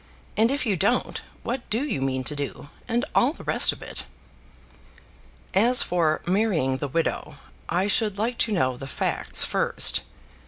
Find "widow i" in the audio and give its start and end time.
6.87-7.85